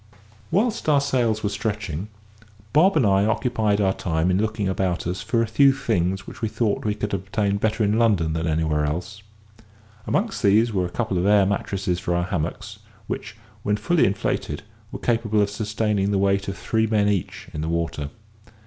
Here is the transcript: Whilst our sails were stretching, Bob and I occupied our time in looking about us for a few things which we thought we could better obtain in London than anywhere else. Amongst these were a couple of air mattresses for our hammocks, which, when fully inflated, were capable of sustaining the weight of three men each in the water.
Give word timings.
Whilst 0.49 0.89
our 0.89 0.99
sails 0.99 1.43
were 1.43 1.49
stretching, 1.49 2.07
Bob 2.73 2.97
and 2.97 3.05
I 3.05 3.23
occupied 3.23 3.79
our 3.79 3.93
time 3.93 4.31
in 4.31 4.39
looking 4.41 4.67
about 4.67 5.05
us 5.05 5.21
for 5.21 5.43
a 5.43 5.45
few 5.45 5.71
things 5.71 6.25
which 6.25 6.41
we 6.41 6.47
thought 6.47 6.83
we 6.85 6.95
could 6.95 7.11
better 7.11 7.17
obtain 7.51 7.59
in 7.91 7.99
London 7.99 8.33
than 8.33 8.47
anywhere 8.47 8.83
else. 8.83 9.21
Amongst 10.07 10.41
these 10.41 10.73
were 10.73 10.87
a 10.87 10.89
couple 10.89 11.19
of 11.19 11.27
air 11.27 11.45
mattresses 11.45 11.99
for 11.99 12.15
our 12.15 12.23
hammocks, 12.25 12.79
which, 13.05 13.37
when 13.61 13.77
fully 13.77 14.07
inflated, 14.07 14.63
were 14.91 14.97
capable 14.97 15.39
of 15.39 15.51
sustaining 15.51 16.09
the 16.09 16.17
weight 16.17 16.47
of 16.47 16.57
three 16.57 16.87
men 16.87 17.07
each 17.07 17.47
in 17.53 17.61
the 17.61 17.69
water. 17.69 18.09